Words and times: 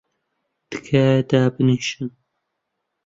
تکایە 0.69 1.19
دابنیشن! 1.29 2.09